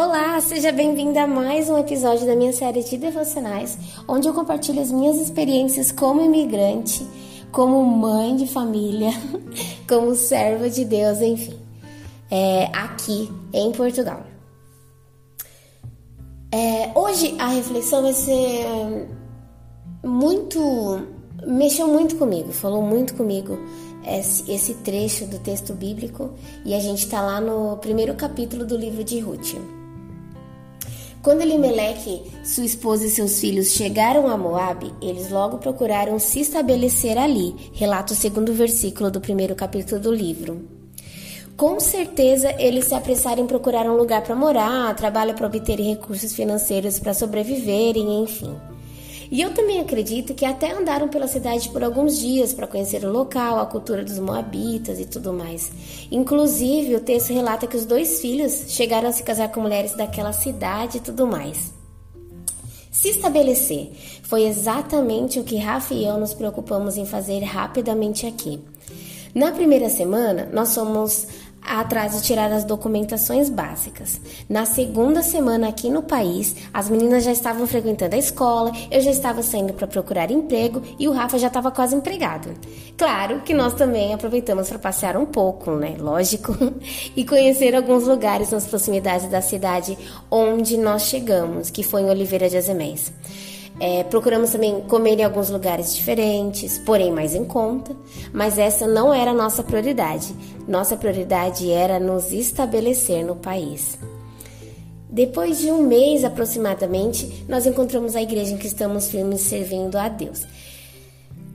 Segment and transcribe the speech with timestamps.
[0.00, 4.80] Olá, seja bem-vinda a mais um episódio da minha série de devocionais, onde eu compartilho
[4.80, 7.04] as minhas experiências como imigrante,
[7.50, 9.10] como mãe de família,
[9.88, 11.58] como serva de Deus, enfim,
[12.30, 14.22] é, aqui em Portugal.
[16.52, 19.08] É, hoje a reflexão vai ser
[20.04, 20.60] muito.
[21.44, 23.58] mexeu muito comigo, falou muito comigo
[24.06, 26.30] esse, trecho do texto bíblico
[26.64, 29.56] e a gente está lá no primeiro capítulo do livro de Ruth.
[31.28, 37.18] Quando Elimeleque, sua esposa e seus filhos chegaram a Moabe, eles logo procuraram se estabelecer
[37.18, 40.66] ali, relata o segundo versículo do primeiro capítulo do livro.
[41.54, 46.32] Com certeza eles se apressaram em procurar um lugar para morar, trabalho para obterem recursos
[46.32, 48.56] financeiros para sobreviverem, enfim.
[49.30, 53.12] E eu também acredito que até andaram pela cidade por alguns dias para conhecer o
[53.12, 55.70] local, a cultura dos moabitas e tudo mais.
[56.10, 60.32] Inclusive, o texto relata que os dois filhos chegaram a se casar com mulheres daquela
[60.32, 61.74] cidade e tudo mais.
[62.90, 68.60] Se estabelecer foi exatamente o que Rafa e eu nos preocupamos em fazer rapidamente aqui.
[69.34, 71.26] Na primeira semana, nós somos
[71.62, 74.20] atrás de tirar as documentações básicas.
[74.48, 79.10] Na segunda semana aqui no país, as meninas já estavam frequentando a escola, eu já
[79.10, 82.50] estava saindo para procurar emprego e o Rafa já estava quase empregado.
[82.96, 85.96] Claro que nós também aproveitamos para passear um pouco, né?
[85.98, 86.56] Lógico,
[87.14, 89.96] e conhecer alguns lugares nas proximidades da cidade
[90.30, 93.12] onde nós chegamos, que foi em Oliveira de Azeméis.
[93.80, 97.94] É, procuramos também comer em alguns lugares diferentes, porém mais em conta,
[98.32, 100.34] mas essa não era a nossa prioridade.
[100.66, 103.98] Nossa prioridade era nos estabelecer no país.
[105.08, 110.08] Depois de um mês aproximadamente, nós encontramos a igreja em que estamos firmes servindo a
[110.08, 110.44] Deus.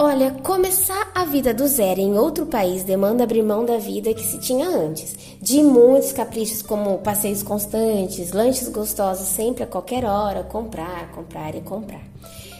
[0.00, 4.22] Olha, começar a vida do zero em outro país demanda abrir mão da vida que
[4.22, 10.44] se tinha antes, de muitos caprichos como passeios constantes, lanches gostosos sempre a qualquer hora,
[10.44, 12.00] comprar, comprar e comprar.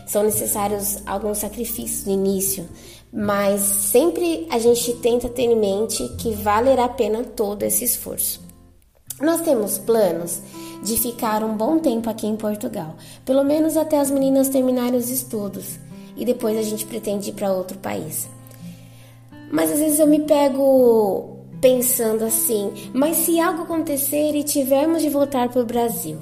[0.05, 2.69] São necessários alguns sacrifícios no início,
[3.13, 8.41] mas sempre a gente tenta ter em mente que valerá a pena todo esse esforço.
[9.21, 10.43] Nós temos planos
[10.83, 15.09] de ficar um bom tempo aqui em Portugal, pelo menos até as meninas terminarem os
[15.09, 15.79] estudos
[16.19, 18.29] e depois a gente pretende ir para outro país.
[19.51, 25.09] Mas às vezes eu me pego pensando assim: mas se algo acontecer e tivermos de
[25.09, 26.19] voltar para o Brasil?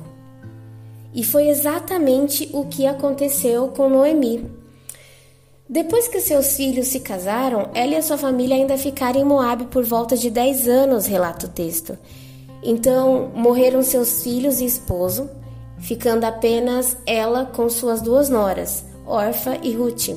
[1.15, 4.51] E foi exatamente o que aconteceu com Noemi.
[5.69, 9.65] Depois que seus filhos se casaram, ela e a sua família ainda ficaram em Moab
[9.67, 11.99] por volta de 10 anos, relata o texto.
[12.63, 15.29] Então, morreram seus filhos e esposo,
[15.79, 20.09] ficando apenas ela com suas duas noras, Orfa e Ruth.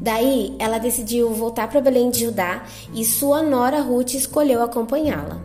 [0.00, 5.40] Daí, ela decidiu voltar para Belém de Judá e sua nora Ruth escolheu acompanhá-la.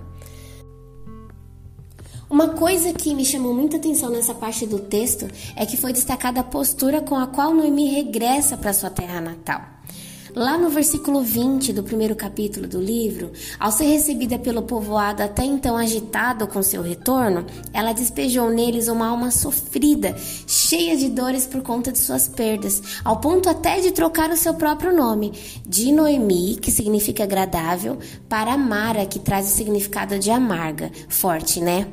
[2.29, 6.39] Uma coisa que me chamou muita atenção nessa parte do texto é que foi destacada
[6.39, 9.61] a postura com a qual Noemi regressa para sua terra natal.
[10.33, 15.43] Lá no versículo 20 do primeiro capítulo do livro, ao ser recebida pelo povoado até
[15.43, 20.15] então agitado com seu retorno, ela despejou neles uma alma sofrida,
[20.47, 24.53] cheia de dores por conta de suas perdas, ao ponto até de trocar o seu
[24.53, 25.33] próprio nome,
[25.67, 27.97] de Noemi, que significa agradável,
[28.29, 31.87] para Mara, que traz o significado de amarga, forte, né?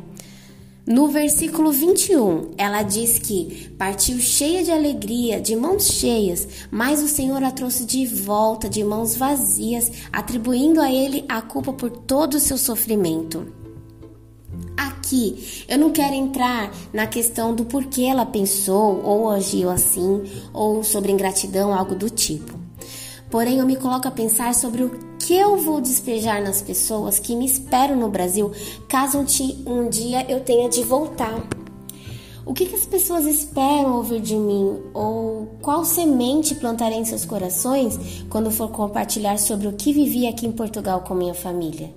[0.88, 7.08] No versículo 21, ela diz que partiu cheia de alegria, de mãos cheias, mas o
[7.08, 12.36] Senhor a trouxe de volta de mãos vazias, atribuindo a ele a culpa por todo
[12.36, 13.52] o seu sofrimento.
[14.78, 20.22] Aqui, eu não quero entrar na questão do porquê ela pensou ou agiu assim,
[20.54, 22.58] ou sobre ingratidão, algo do tipo.
[23.30, 27.36] Porém, eu me coloco a pensar sobre o que eu vou despejar nas pessoas que
[27.36, 28.50] me esperam no Brasil
[28.88, 29.18] caso
[29.66, 31.46] um dia eu tenha de voltar?
[32.46, 34.80] O que, que as pessoas esperam ouvir de mim?
[34.94, 40.46] Ou qual semente plantarei em seus corações quando for compartilhar sobre o que vivi aqui
[40.46, 41.92] em Portugal com minha família?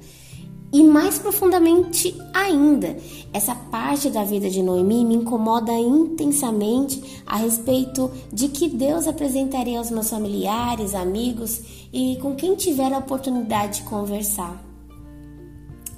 [0.74, 2.96] E mais profundamente ainda,
[3.34, 9.78] essa parte da vida de Noemi me incomoda intensamente a respeito de que Deus apresentaria
[9.78, 14.64] aos meus familiares, amigos e com quem tiver a oportunidade de conversar.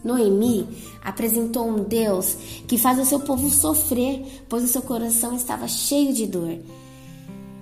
[0.04, 0.68] Noemi
[1.04, 2.36] apresentou um Deus
[2.68, 6.58] que faz o seu povo sofrer, pois o seu coração estava cheio de dor.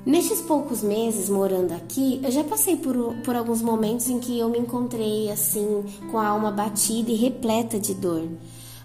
[0.03, 4.49] Nestes poucos meses morando aqui, eu já passei por, por alguns momentos em que eu
[4.49, 8.27] me encontrei assim, com a alma batida e repleta de dor.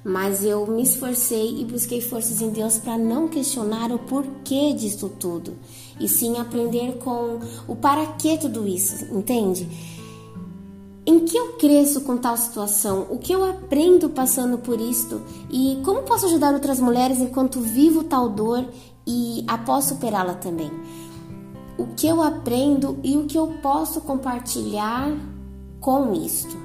[0.05, 5.09] Mas eu me esforcei e busquei forças em Deus para não questionar o porquê disso
[5.19, 5.55] tudo,
[5.99, 9.67] e sim aprender com o para que tudo isso, entende?
[11.07, 13.07] em que eu cresço com tal situação?
[13.09, 15.23] O que eu aprendo passando por isto?
[15.49, 18.65] E como posso ajudar outras mulheres enquanto vivo tal dor
[19.07, 20.69] e após superá-la também?
[21.79, 25.15] O que eu aprendo e o que eu posso compartilhar
[25.81, 26.57] com isto?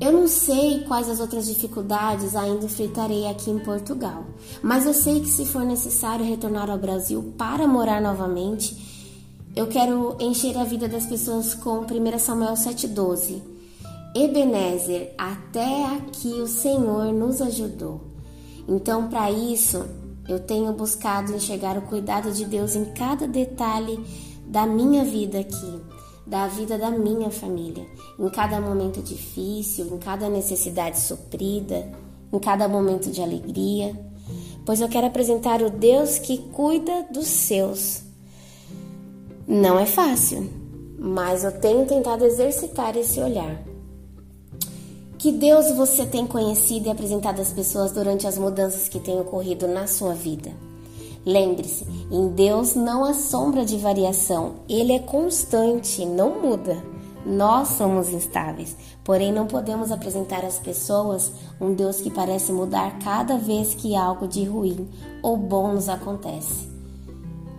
[0.00, 4.24] Eu não sei quais as outras dificuldades ainda enfrentarei aqui em Portugal,
[4.62, 8.76] mas eu sei que se for necessário retornar ao Brasil para morar novamente,
[9.54, 13.40] eu quero encher a vida das pessoas com 1 Samuel 7,12.
[14.16, 18.00] Ebenezer, até aqui o Senhor nos ajudou.
[18.66, 19.84] Então, para isso,
[20.28, 23.98] eu tenho buscado enxergar o cuidado de Deus em cada detalhe
[24.46, 25.80] da minha vida aqui,
[26.26, 27.86] da vida da minha família,
[28.18, 31.90] em cada momento difícil, em cada necessidade suprida,
[32.32, 33.94] em cada momento de alegria,
[34.64, 38.02] pois eu quero apresentar o Deus que cuida dos seus.
[39.46, 40.50] Não é fácil,
[40.98, 43.73] mas eu tenho tentado exercitar esse olhar.
[45.24, 49.66] Que Deus você tem conhecido e apresentado às pessoas durante as mudanças que têm ocorrido
[49.66, 50.52] na sua vida?
[51.24, 56.76] Lembre-se, em Deus não há sombra de variação, Ele é constante, não muda.
[57.24, 63.38] Nós somos instáveis, porém não podemos apresentar às pessoas um Deus que parece mudar cada
[63.38, 64.90] vez que algo de ruim
[65.22, 66.68] ou bom nos acontece.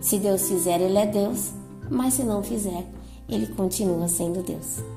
[0.00, 1.50] Se Deus fizer, Ele é Deus,
[1.90, 2.86] mas se não fizer,
[3.28, 4.95] ele continua sendo Deus.